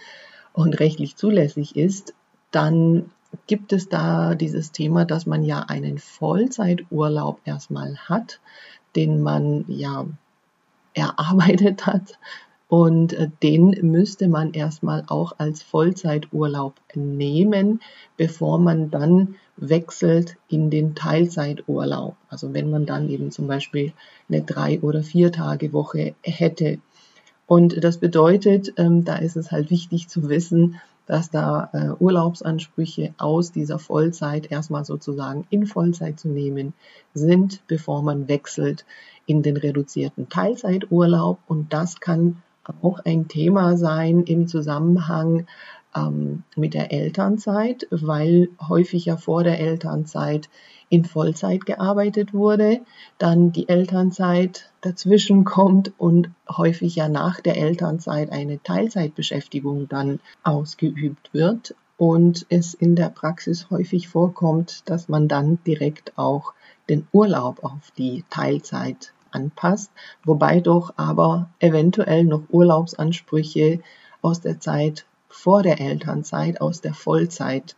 und 0.51 0.79
rechtlich 0.79 1.15
zulässig 1.15 1.75
ist, 1.75 2.15
dann 2.49 3.11
gibt 3.47 3.73
es 3.73 3.89
da 3.89 4.35
dieses 4.35 4.71
Thema, 4.71 5.05
dass 5.05 5.25
man 5.25 5.43
ja 5.43 5.59
einen 5.61 5.97
Vollzeiturlaub 5.97 7.39
erstmal 7.45 7.97
hat, 7.97 8.39
den 8.95 9.21
man 9.21 9.65
ja 9.67 10.05
erarbeitet 10.93 11.85
hat 11.85 12.17
und 12.67 13.13
äh, 13.13 13.29
den 13.43 13.77
müsste 13.83 14.27
man 14.27 14.53
erstmal 14.53 15.03
auch 15.07 15.33
als 15.37 15.61
Vollzeiturlaub 15.61 16.73
nehmen, 16.95 17.79
bevor 18.17 18.59
man 18.59 18.89
dann 18.89 19.35
wechselt 19.55 20.37
in 20.49 20.69
den 20.69 20.95
Teilzeiturlaub. 20.95 22.15
Also 22.27 22.53
wenn 22.53 22.69
man 22.69 22.85
dann 22.85 23.09
eben 23.09 23.31
zum 23.31 23.47
Beispiel 23.47 23.93
eine 24.29 24.41
drei 24.41 24.81
oder 24.81 25.03
vier 25.03 25.31
Tage 25.31 25.73
Woche 25.73 26.15
hätte. 26.23 26.79
Und 27.47 27.83
das 27.83 27.99
bedeutet, 27.99 28.73
ähm, 28.77 29.05
da 29.05 29.17
ist 29.17 29.37
es 29.37 29.51
halt 29.51 29.69
wichtig 29.69 30.07
zu 30.07 30.27
wissen, 30.27 30.81
dass 31.05 31.29
da 31.29 31.69
äh, 31.73 31.89
Urlaubsansprüche 32.03 33.13
aus 33.17 33.51
dieser 33.51 33.79
Vollzeit 33.79 34.51
erstmal 34.51 34.85
sozusagen 34.85 35.45
in 35.49 35.67
Vollzeit 35.67 36.19
zu 36.19 36.27
nehmen 36.27 36.73
sind, 37.13 37.61
bevor 37.67 38.01
man 38.01 38.27
wechselt 38.27 38.85
in 39.25 39.43
den 39.43 39.57
reduzierten 39.57 40.29
Teilzeiturlaub. 40.29 41.39
Und 41.47 41.73
das 41.73 41.99
kann 41.99 42.41
auch 42.81 42.99
ein 43.05 43.27
Thema 43.27 43.77
sein 43.77 44.23
im 44.23 44.47
Zusammenhang 44.47 45.45
ähm, 45.95 46.43
mit 46.55 46.73
der 46.73 46.91
Elternzeit, 46.91 47.87
weil 47.89 48.49
häufig 48.67 49.05
ja 49.05 49.17
vor 49.17 49.43
der 49.43 49.59
Elternzeit 49.59 50.49
in 50.89 51.05
Vollzeit 51.05 51.65
gearbeitet 51.65 52.33
wurde, 52.33 52.81
dann 53.17 53.51
die 53.51 53.69
Elternzeit 53.69 54.71
dazwischen 54.81 55.45
kommt 55.45 55.93
und 55.97 56.29
häufig 56.49 56.95
ja 56.95 57.09
nach 57.09 57.39
der 57.41 57.57
Elternzeit 57.57 58.31
eine 58.31 58.61
Teilzeitbeschäftigung 58.61 59.87
dann 59.87 60.19
ausgeübt 60.43 61.33
wird. 61.33 61.75
Und 61.97 62.45
es 62.49 62.73
in 62.73 62.95
der 62.95 63.09
Praxis 63.09 63.69
häufig 63.69 64.09
vorkommt, 64.09 64.89
dass 64.89 65.07
man 65.07 65.29
dann 65.29 65.59
direkt 65.65 66.17
auch 66.17 66.53
den 66.89 67.07
Urlaub 67.13 67.63
auf 67.63 67.91
die 67.97 68.25
Teilzeit 68.29 69.13
anpasst, 69.31 69.91
wobei 70.25 70.59
doch 70.59 70.93
aber 70.97 71.49
eventuell 71.59 72.25
noch 72.25 72.43
Urlaubsansprüche 72.49 73.79
aus 74.21 74.41
der 74.41 74.59
Zeit 74.59 75.05
vor 75.35 75.61
der 75.61 75.79
Elternzeit, 75.79 76.61
aus 76.61 76.81
der 76.81 76.93
Vollzeit 76.93 77.75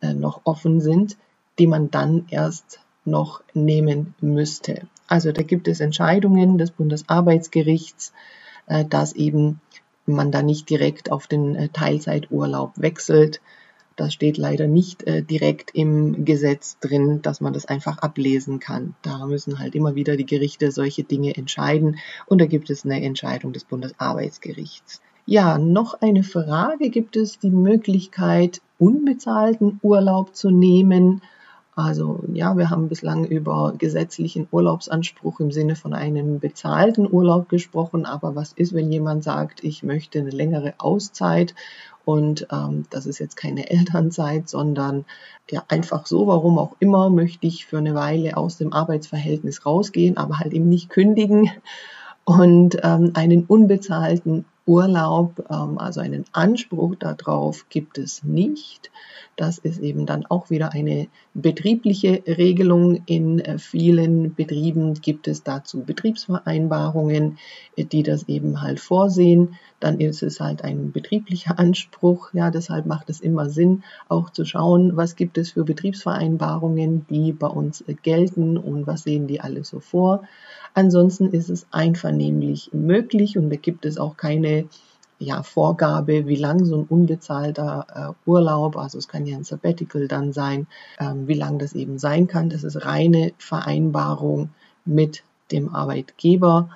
äh, 0.00 0.14
noch 0.14 0.42
offen 0.44 0.80
sind, 0.80 1.18
die 1.58 1.66
man 1.66 1.90
dann 1.90 2.26
erst 2.30 2.80
noch 3.04 3.42
nehmen 3.52 4.14
müsste. 4.20 4.86
Also 5.08 5.32
da 5.32 5.42
gibt 5.42 5.66
es 5.68 5.80
Entscheidungen 5.80 6.58
des 6.58 6.70
Bundesarbeitsgerichts, 6.70 8.12
äh, 8.66 8.84
dass 8.84 9.12
eben 9.14 9.60
man 10.06 10.30
da 10.30 10.42
nicht 10.42 10.70
direkt 10.70 11.10
auf 11.10 11.26
den 11.26 11.56
äh, 11.56 11.68
Teilzeiturlaub 11.68 12.72
wechselt, 12.76 13.40
das 13.96 14.14
steht 14.14 14.38
leider 14.38 14.68
nicht 14.68 15.04
direkt 15.06 15.74
im 15.74 16.24
Gesetz 16.24 16.78
drin, 16.80 17.20
dass 17.20 17.42
man 17.42 17.52
das 17.52 17.66
einfach 17.66 17.98
ablesen 17.98 18.58
kann. 18.58 18.94
Da 19.02 19.26
müssen 19.26 19.58
halt 19.58 19.74
immer 19.74 19.94
wieder 19.94 20.16
die 20.16 20.24
Gerichte 20.24 20.72
solche 20.72 21.04
Dinge 21.04 21.36
entscheiden 21.36 21.98
und 22.24 22.40
da 22.40 22.46
gibt 22.46 22.70
es 22.70 22.86
eine 22.86 23.02
Entscheidung 23.02 23.52
des 23.52 23.64
Bundesarbeitsgerichts. 23.64 25.02
Ja, 25.24 25.56
noch 25.56 26.00
eine 26.00 26.24
Frage. 26.24 26.90
Gibt 26.90 27.16
es 27.16 27.38
die 27.38 27.50
Möglichkeit, 27.50 28.60
unbezahlten 28.78 29.78
Urlaub 29.82 30.34
zu 30.34 30.50
nehmen? 30.50 31.22
Also 31.74 32.24
ja, 32.32 32.56
wir 32.58 32.70
haben 32.70 32.88
bislang 32.88 33.24
über 33.24 33.72
gesetzlichen 33.78 34.46
Urlaubsanspruch 34.50 35.40
im 35.40 35.52
Sinne 35.52 35.76
von 35.76 35.94
einem 35.94 36.38
bezahlten 36.38 37.10
Urlaub 37.10 37.48
gesprochen, 37.48 38.04
aber 38.04 38.34
was 38.34 38.52
ist, 38.52 38.74
wenn 38.74 38.92
jemand 38.92 39.24
sagt, 39.24 39.64
ich 39.64 39.82
möchte 39.82 40.18
eine 40.18 40.30
längere 40.30 40.74
Auszeit 40.78 41.54
und 42.04 42.48
ähm, 42.52 42.84
das 42.90 43.06
ist 43.06 43.20
jetzt 43.20 43.36
keine 43.36 43.70
Elternzeit, 43.70 44.48
sondern 44.48 45.06
ja 45.50 45.62
einfach 45.68 46.04
so, 46.06 46.26
warum 46.26 46.58
auch 46.58 46.76
immer, 46.78 47.08
möchte 47.10 47.46
ich 47.46 47.64
für 47.64 47.78
eine 47.78 47.94
Weile 47.94 48.36
aus 48.36 48.58
dem 48.58 48.72
Arbeitsverhältnis 48.72 49.64
rausgehen, 49.64 50.16
aber 50.18 50.40
halt 50.40 50.52
eben 50.52 50.68
nicht 50.68 50.90
kündigen 50.90 51.50
und 52.24 52.76
ähm, 52.82 53.12
einen 53.14 53.44
unbezahlten 53.44 54.44
Urlaub, 54.66 55.44
ähm, 55.50 55.78
also 55.78 56.00
einen 56.00 56.24
Anspruch 56.32 56.94
darauf 56.96 57.68
gibt 57.68 57.98
es 57.98 58.22
nicht. 58.22 58.90
Das 59.36 59.58
ist 59.58 59.80
eben 59.80 60.06
dann 60.06 60.26
auch 60.26 60.50
wieder 60.50 60.72
eine 60.72 61.08
betriebliche 61.34 62.22
Regelung. 62.26 63.02
In 63.06 63.40
äh, 63.40 63.58
vielen 63.58 64.34
Betrieben 64.34 64.94
gibt 64.94 65.26
es 65.26 65.42
dazu 65.42 65.82
Betriebsvereinbarungen, 65.82 67.38
äh, 67.76 67.84
die 67.84 68.02
das 68.02 68.28
eben 68.28 68.60
halt 68.62 68.78
vorsehen. 68.78 69.56
Dann 69.80 69.98
ist 69.98 70.22
es 70.22 70.38
halt 70.38 70.62
ein 70.62 70.92
betrieblicher 70.92 71.58
Anspruch. 71.58 72.32
Ja, 72.32 72.50
deshalb 72.50 72.86
macht 72.86 73.10
es 73.10 73.20
immer 73.20 73.50
Sinn, 73.50 73.82
auch 74.08 74.30
zu 74.30 74.44
schauen, 74.44 74.96
was 74.96 75.16
gibt 75.16 75.38
es 75.38 75.52
für 75.52 75.64
Betriebsvereinbarungen, 75.64 77.06
die 77.08 77.32
bei 77.32 77.48
uns 77.48 77.80
äh, 77.80 77.94
gelten 77.94 78.56
und 78.58 78.86
was 78.86 79.02
sehen 79.02 79.26
die 79.26 79.40
alle 79.40 79.64
so 79.64 79.80
vor. 79.80 80.22
Ansonsten 80.74 81.30
ist 81.32 81.50
es 81.50 81.66
einvernehmlich 81.70 82.70
möglich 82.72 83.36
und 83.38 83.50
da 83.50 83.56
gibt 83.56 83.84
es 83.84 83.98
auch 83.98 84.16
keine 84.16 84.66
ja, 85.18 85.42
Vorgabe, 85.42 86.26
wie 86.26 86.36
lang 86.36 86.64
so 86.64 86.76
ein 86.78 86.84
unbezahlter 86.84 88.14
äh, 88.26 88.28
Urlaub, 88.28 88.76
also 88.76 88.98
es 88.98 89.06
kann 89.08 89.26
ja 89.26 89.36
ein 89.36 89.44
Sabbatical 89.44 90.08
dann 90.08 90.32
sein, 90.32 90.66
ähm, 90.98 91.28
wie 91.28 91.34
lang 91.34 91.58
das 91.58 91.74
eben 91.74 91.98
sein 91.98 92.26
kann. 92.26 92.50
Das 92.50 92.64
ist 92.64 92.84
reine 92.84 93.32
Vereinbarung 93.38 94.50
mit 94.84 95.22
dem 95.52 95.74
Arbeitgeber 95.74 96.70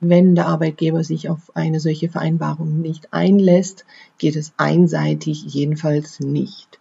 Wenn 0.00 0.34
der 0.34 0.46
Arbeitgeber 0.46 1.04
sich 1.04 1.28
auf 1.30 1.54
eine 1.56 1.80
solche 1.80 2.08
Vereinbarung 2.10 2.80
nicht 2.80 3.12
einlässt, 3.14 3.86
geht 4.18 4.36
es 4.36 4.52
einseitig 4.58 5.44
jedenfalls 5.44 6.20
nicht. 6.20 6.78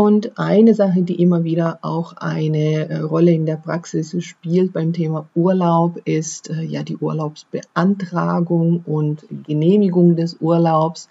Und 0.00 0.38
eine 0.38 0.74
Sache, 0.74 1.02
die 1.02 1.20
immer 1.20 1.42
wieder 1.42 1.80
auch 1.82 2.12
eine 2.18 2.88
äh, 2.88 2.98
Rolle 3.00 3.32
in 3.32 3.46
der 3.46 3.56
Praxis 3.56 4.14
spielt 4.22 4.72
beim 4.72 4.92
Thema 4.92 5.28
Urlaub, 5.34 6.00
ist 6.04 6.50
äh, 6.50 6.62
ja 6.62 6.84
die 6.84 6.96
Urlaubsbeantragung 6.96 8.84
und 8.86 9.26
Genehmigung 9.44 10.14
des 10.14 10.36
Urlaubs. 10.40 11.08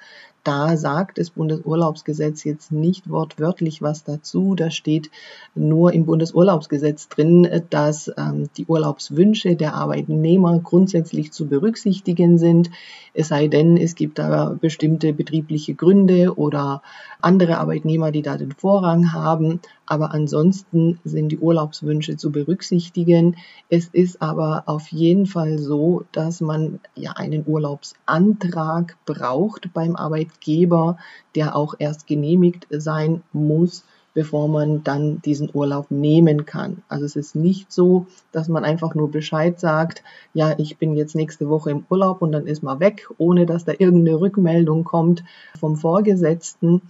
Da 0.47 0.77
sagt 0.77 1.17
das 1.17 1.31
Bundesurlaubsgesetz 1.31 2.45
jetzt 2.45 2.71
nicht 2.71 3.09
wortwörtlich 3.09 3.81
was 3.81 4.05
dazu. 4.05 4.55
Da 4.55 4.71
steht 4.71 5.11
nur 5.55 5.91
im 5.91 6.05
Bundesurlaubsgesetz 6.05 7.09
drin, 7.09 7.63
dass 7.69 8.09
ähm, 8.17 8.47
die 8.55 8.65
Urlaubswünsche 8.65 9.57
der 9.57 9.73
Arbeitnehmer 9.73 10.57
grundsätzlich 10.59 11.33
zu 11.33 11.47
berücksichtigen 11.47 12.37
sind. 12.37 12.71
Es 13.13 13.27
sei 13.27 13.49
denn, 13.49 13.75
es 13.75 13.95
gibt 13.95 14.19
da 14.19 14.55
bestimmte 14.61 15.11
betriebliche 15.11 15.75
Gründe 15.75 16.37
oder 16.37 16.81
andere 17.19 17.57
Arbeitnehmer, 17.57 18.11
die 18.11 18.21
da 18.21 18.37
den 18.37 18.53
Vorrang 18.53 19.11
haben. 19.11 19.59
Aber 19.87 20.13
ansonsten 20.13 20.99
sind 21.03 21.29
die 21.29 21.39
Urlaubswünsche 21.39 22.17
zu 22.17 22.31
berücksichtigen. 22.31 23.37
Es 23.69 23.87
ist 23.87 24.21
aber 24.21 24.63
auf 24.67 24.89
jeden 24.89 25.25
Fall 25.25 25.57
so, 25.57 26.03
dass 26.11 26.41
man 26.41 26.79
ja 26.95 27.13
einen 27.13 27.43
Urlaubsantrag 27.47 28.97
braucht 29.05 29.73
beim 29.73 29.95
Arbeitgeber, 29.95 30.97
der 31.35 31.55
auch 31.55 31.75
erst 31.79 32.05
genehmigt 32.05 32.67
sein 32.69 33.23
muss 33.31 33.85
bevor 34.17 34.47
man 34.47 34.83
dann 34.83 35.21
diesen 35.21 35.47
Urlaub 35.53 35.91
nehmen 35.91 36.47
kann. 36.47 36.81
Also 36.89 37.05
es 37.05 37.15
ist 37.15 37.35
nicht 37.35 37.71
so, 37.71 38.07
dass 38.31 38.47
man 38.47 38.65
einfach 38.65 38.95
nur 38.95 39.11
Bescheid 39.11 39.59
sagt, 39.59 40.01
ja, 40.33 40.55
ich 40.57 40.79
bin 40.79 40.95
jetzt 40.95 41.13
nächste 41.13 41.49
Woche 41.49 41.69
im 41.69 41.85
Urlaub 41.87 42.23
und 42.23 42.31
dann 42.31 42.47
ist 42.47 42.63
man 42.63 42.79
weg, 42.79 43.07
ohne 43.19 43.45
dass 43.45 43.63
da 43.63 43.73
irgendeine 43.77 44.19
Rückmeldung 44.19 44.85
kommt 44.85 45.23
vom 45.59 45.75
Vorgesetzten 45.75 46.81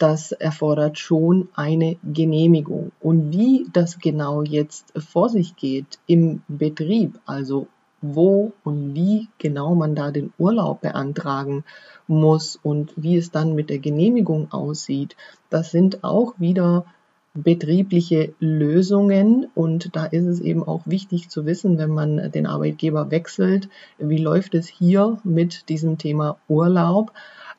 das 0.00 0.32
erfordert 0.32 0.98
schon 0.98 1.48
eine 1.54 1.96
Genehmigung. 2.02 2.90
Und 3.00 3.32
wie 3.32 3.66
das 3.72 3.98
genau 3.98 4.42
jetzt 4.42 4.92
vor 4.98 5.28
sich 5.28 5.56
geht 5.56 5.98
im 6.06 6.42
Betrieb, 6.48 7.20
also 7.26 7.68
wo 8.00 8.52
und 8.64 8.94
wie 8.94 9.28
genau 9.36 9.74
man 9.74 9.94
da 9.94 10.10
den 10.10 10.32
Urlaub 10.38 10.80
beantragen 10.80 11.64
muss 12.06 12.58
und 12.62 12.92
wie 12.96 13.16
es 13.16 13.30
dann 13.30 13.54
mit 13.54 13.68
der 13.68 13.78
Genehmigung 13.78 14.50
aussieht, 14.52 15.16
das 15.50 15.70
sind 15.70 16.02
auch 16.02 16.32
wieder 16.38 16.86
betriebliche 17.34 18.34
Lösungen 18.40 19.48
und 19.54 19.94
da 19.94 20.06
ist 20.06 20.24
es 20.24 20.40
eben 20.40 20.64
auch 20.64 20.82
wichtig 20.86 21.28
zu 21.28 21.46
wissen, 21.46 21.78
wenn 21.78 21.90
man 21.90 22.32
den 22.32 22.46
Arbeitgeber 22.46 23.10
wechselt, 23.10 23.68
wie 23.98 24.18
läuft 24.18 24.54
es 24.54 24.66
hier 24.66 25.18
mit 25.22 25.68
diesem 25.68 25.98
Thema 25.98 26.38
Urlaub. 26.48 27.12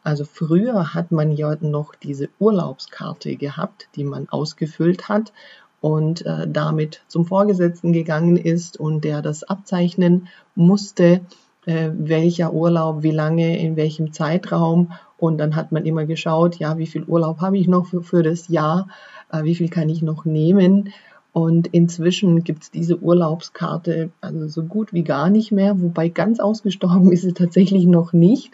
Also 0.03 0.25
früher 0.25 0.93
hat 0.93 1.11
man 1.11 1.31
ja 1.31 1.55
noch 1.61 1.95
diese 1.95 2.29
Urlaubskarte 2.39 3.35
gehabt, 3.35 3.87
die 3.95 4.03
man 4.03 4.29
ausgefüllt 4.29 5.09
hat 5.09 5.31
und 5.79 6.25
äh, 6.25 6.47
damit 6.47 7.01
zum 7.07 7.25
Vorgesetzten 7.25 7.93
gegangen 7.93 8.37
ist 8.37 8.77
und 8.77 9.03
der 9.03 9.21
das 9.21 9.43
abzeichnen 9.43 10.27
musste, 10.55 11.21
äh, 11.65 11.89
welcher 11.93 12.53
Urlaub, 12.53 13.03
wie 13.03 13.11
lange, 13.11 13.59
in 13.59 13.75
welchem 13.75 14.13
Zeitraum. 14.13 14.93
Und 15.17 15.37
dann 15.37 15.55
hat 15.55 15.71
man 15.71 15.85
immer 15.85 16.05
geschaut, 16.05 16.57
ja, 16.57 16.77
wie 16.77 16.87
viel 16.87 17.03
Urlaub 17.03 17.41
habe 17.41 17.57
ich 17.57 17.67
noch 17.67 17.87
für, 17.87 18.01
für 18.01 18.23
das 18.23 18.47
Jahr, 18.47 18.87
äh, 19.31 19.43
wie 19.43 19.55
viel 19.55 19.69
kann 19.69 19.89
ich 19.89 20.01
noch 20.01 20.25
nehmen. 20.25 20.91
Und 21.33 21.67
inzwischen 21.67 22.43
gibt 22.43 22.63
es 22.63 22.71
diese 22.71 22.97
Urlaubskarte 22.99 24.11
also 24.19 24.47
so 24.47 24.63
gut 24.63 24.91
wie 24.91 25.03
gar 25.03 25.29
nicht 25.29 25.51
mehr, 25.51 25.81
wobei 25.81 26.09
ganz 26.09 26.39
ausgestorben 26.39 27.11
ist 27.11 27.21
sie 27.21 27.33
tatsächlich 27.33 27.85
noch 27.85 28.13
nicht. 28.13 28.53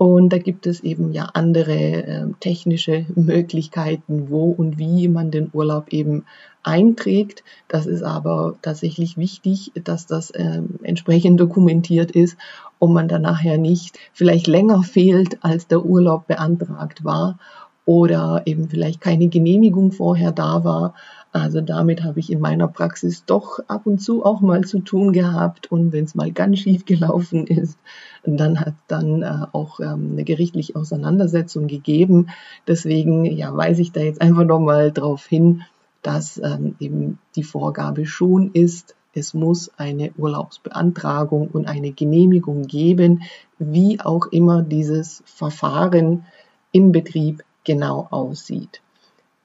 Und 0.00 0.32
da 0.32 0.38
gibt 0.38 0.66
es 0.66 0.80
eben 0.80 1.12
ja 1.12 1.28
andere 1.34 1.74
äh, 1.74 2.26
technische 2.40 3.04
Möglichkeiten, 3.16 4.30
wo 4.30 4.44
und 4.44 4.78
wie 4.78 5.08
man 5.08 5.30
den 5.30 5.50
Urlaub 5.52 5.92
eben 5.92 6.24
einträgt. 6.62 7.44
Das 7.68 7.84
ist 7.84 8.02
aber 8.02 8.56
tatsächlich 8.62 9.18
wichtig, 9.18 9.72
dass 9.74 10.06
das 10.06 10.30
äh, 10.30 10.62
entsprechend 10.82 11.38
dokumentiert 11.38 12.12
ist 12.12 12.38
und 12.78 12.94
man 12.94 13.08
dann 13.08 13.20
nachher 13.20 13.58
nicht 13.58 13.98
vielleicht 14.14 14.46
länger 14.46 14.82
fehlt, 14.84 15.44
als 15.44 15.66
der 15.66 15.84
Urlaub 15.84 16.26
beantragt 16.26 17.04
war 17.04 17.38
oder 17.84 18.40
eben 18.46 18.70
vielleicht 18.70 19.02
keine 19.02 19.28
Genehmigung 19.28 19.92
vorher 19.92 20.32
da 20.32 20.64
war 20.64 20.94
also 21.32 21.60
damit 21.60 22.02
habe 22.02 22.18
ich 22.18 22.32
in 22.32 22.40
meiner 22.40 22.66
Praxis 22.66 23.24
doch 23.24 23.60
ab 23.68 23.86
und 23.86 23.98
zu 24.02 24.24
auch 24.24 24.40
mal 24.40 24.64
zu 24.64 24.80
tun 24.80 25.12
gehabt. 25.12 25.70
Und 25.70 25.92
wenn 25.92 26.04
es 26.04 26.16
mal 26.16 26.32
ganz 26.32 26.58
schief 26.58 26.84
gelaufen 26.84 27.46
ist, 27.46 27.78
dann 28.24 28.58
hat 28.60 28.74
dann 28.88 29.22
äh, 29.22 29.46
auch 29.52 29.78
ähm, 29.80 30.10
eine 30.12 30.24
gerichtliche 30.24 30.74
Auseinandersetzung 30.74 31.68
gegeben. 31.68 32.30
Deswegen 32.66 33.24
ja, 33.24 33.56
weise 33.56 33.82
ich 33.82 33.92
da 33.92 34.00
jetzt 34.00 34.20
einfach 34.20 34.44
nochmal 34.44 34.90
darauf 34.90 35.24
hin, 35.24 35.62
dass 36.02 36.38
ähm, 36.38 36.74
eben 36.80 37.18
die 37.36 37.44
Vorgabe 37.44 38.06
schon 38.06 38.50
ist, 38.52 38.96
es 39.12 39.34
muss 39.34 39.72
eine 39.76 40.12
Urlaubsbeantragung 40.16 41.48
und 41.48 41.66
eine 41.66 41.90
Genehmigung 41.92 42.62
geben, 42.62 43.22
wie 43.58 44.00
auch 44.00 44.26
immer 44.26 44.62
dieses 44.62 45.22
Verfahren 45.26 46.26
im 46.70 46.92
Betrieb 46.92 47.42
genau 47.64 48.06
aussieht. 48.10 48.80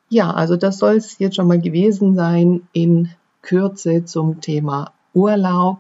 Ja, 0.10 0.32
also 0.32 0.56
das 0.56 0.78
soll 0.78 0.96
es 0.96 1.20
jetzt 1.20 1.36
schon 1.36 1.48
mal 1.48 1.60
gewesen 1.60 2.16
sein 2.16 2.62
in 2.74 3.10
Kürze 3.42 4.06
zum 4.06 4.42
Thema 4.42 4.92
Urlaub. 5.14 5.80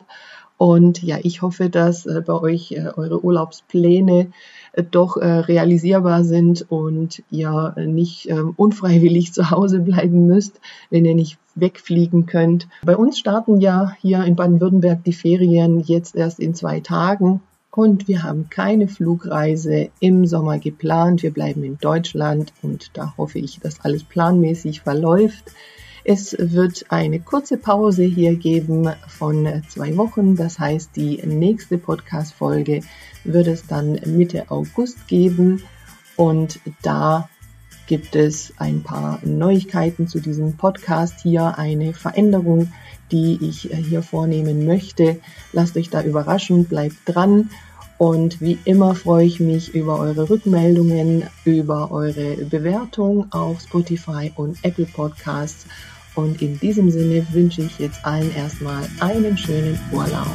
Und 0.58 1.04
ja, 1.04 1.18
ich 1.22 1.42
hoffe, 1.42 1.70
dass 1.70 2.06
äh, 2.06 2.22
bei 2.26 2.34
euch 2.34 2.72
äh, 2.72 2.88
eure 2.96 3.24
Urlaubspläne 3.24 4.32
äh, 4.72 4.84
doch 4.84 5.18
realisierbar 5.18 6.24
sind 6.24 6.66
und 6.72 7.24
ihr 7.30 7.76
nicht 7.78 8.30
ähm, 8.30 8.54
unfreiwillig 8.56 9.34
zu 9.34 9.52
Hause 9.52 9.80
bleiben 9.80 10.28
müsst, 10.28 10.62
wenn 10.90 11.06
ihr 11.06 11.16
nicht 11.16 11.38
wegfliegen 11.56 12.26
könnt. 12.26 12.68
Bei 12.84 12.96
uns 12.96 13.20
starten 13.20 13.60
ja 13.60 13.96
hier 14.02 14.24
in 14.24 14.36
Baden-Württemberg 14.36 15.04
die 15.04 15.14
Ferien 15.14 15.82
jetzt 15.82 16.16
erst 16.16 16.40
in 16.40 16.54
zwei 16.54 16.80
Tagen. 16.80 17.42
Und 17.76 18.08
wir 18.08 18.24
haben 18.24 18.50
keine 18.50 18.88
Flugreise 18.88 19.90
im 20.00 20.26
Sommer 20.26 20.60
geplant. 20.60 21.24
Wir 21.24 21.32
bleiben 21.32 21.62
in 21.66 21.78
Deutschland 21.78 22.54
und 22.62 22.92
da 22.94 23.14
hoffe 23.18 23.40
ich, 23.40 23.60
dass 23.60 23.82
alles 23.82 24.06
planmäßig 24.06 24.80
verläuft. 24.80 25.52
Es 26.06 26.38
wird 26.40 26.86
eine 26.90 27.20
kurze 27.20 27.58
Pause 27.58 28.04
hier 28.04 28.36
geben 28.36 28.90
von 29.10 29.62
zwei 29.68 29.98
Wochen. 29.98 30.38
Das 30.38 30.58
heißt, 30.58 30.96
die 30.96 31.18
nächste 31.26 31.78
Podcast-Folge 31.78 32.80
wird 33.26 33.48
es 33.48 33.68
dann 33.68 34.00
Mitte 34.06 34.50
August 34.50 35.10
geben. 35.10 35.62
Und 36.16 36.62
da 36.82 37.28
gibt 37.88 38.16
es 38.16 38.54
ein 38.58 38.84
paar 38.84 39.20
Neuigkeiten 39.26 40.08
zu 40.08 40.22
diesem 40.22 40.56
Podcast 40.56 41.20
hier, 41.22 41.58
eine 41.58 41.94
Veränderung, 41.94 42.72
die 43.12 43.38
ich 43.42 43.70
hier 43.74 44.02
vornehmen 44.02 44.66
möchte. 44.66 45.20
Lasst 45.52 45.76
euch 45.76 45.90
da 45.90 46.02
überraschen, 46.02 46.66
bleibt 46.66 46.96
dran 47.06 47.50
und 47.97 48.41
wie 48.41 48.58
immer 48.65 48.93
freue 48.95 49.25
ich 49.25 49.39
mich 49.39 49.73
über 49.73 49.99
eure 49.99 50.29
Rückmeldungen, 50.29 51.23
über 51.45 51.91
eure 51.91 52.36
Bewertung 52.45 53.31
auf 53.31 53.62
Spotify 53.62 54.31
und 54.36 54.58
Apple 54.63 54.86
Podcasts. 54.86 55.65
Und 56.15 56.41
in 56.41 56.60
diesem 56.60 56.91
Sinne 56.91 57.25
wünsche 57.31 57.62
ich 57.62 57.79
jetzt 57.79 58.05
allen 58.05 58.34
erstmal 58.36 58.88
einen 58.99 59.38
schönen 59.38 59.79
Urlaub. 59.91 60.27